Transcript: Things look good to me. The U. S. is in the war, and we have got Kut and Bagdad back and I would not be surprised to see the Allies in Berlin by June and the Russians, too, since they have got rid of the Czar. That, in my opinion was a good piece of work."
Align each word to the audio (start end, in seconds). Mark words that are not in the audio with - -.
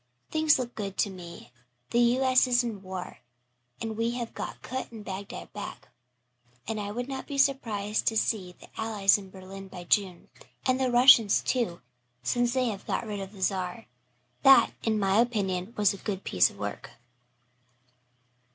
Things 0.31 0.57
look 0.57 0.73
good 0.73 0.97
to 0.97 1.11
me. 1.11 1.51
The 1.91 1.99
U. 1.99 2.23
S. 2.23 2.47
is 2.47 2.63
in 2.63 2.73
the 2.73 2.79
war, 2.79 3.19
and 3.79 3.95
we 3.95 4.15
have 4.17 4.33
got 4.33 4.63
Kut 4.63 4.91
and 4.91 5.05
Bagdad 5.05 5.53
back 5.53 5.89
and 6.67 6.79
I 6.79 6.89
would 6.89 7.07
not 7.07 7.27
be 7.27 7.37
surprised 7.37 8.07
to 8.07 8.17
see 8.17 8.55
the 8.59 8.67
Allies 8.81 9.19
in 9.19 9.29
Berlin 9.29 9.67
by 9.67 9.83
June 9.83 10.29
and 10.65 10.79
the 10.79 10.89
Russians, 10.89 11.43
too, 11.43 11.81
since 12.23 12.55
they 12.55 12.65
have 12.69 12.87
got 12.87 13.05
rid 13.05 13.19
of 13.19 13.31
the 13.31 13.43
Czar. 13.43 13.85
That, 14.41 14.71
in 14.81 14.97
my 14.97 15.17
opinion 15.17 15.75
was 15.77 15.93
a 15.93 15.97
good 15.97 16.23
piece 16.23 16.49
of 16.49 16.57
work." 16.57 16.93